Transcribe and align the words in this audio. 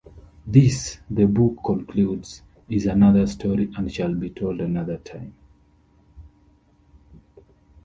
This, 0.47 0.97
the 1.11 1.27
book 1.27 1.59
concludes, 1.63 2.41
"is 2.67 2.87
another 2.87 3.27
story 3.27 3.71
and 3.77 3.91
shall 3.93 4.15
be 4.15 4.31
told 4.31 4.59
another 4.59 4.97
time". 4.97 5.35